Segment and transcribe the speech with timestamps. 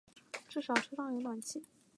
[0.49, 1.63] 至少车上有暖气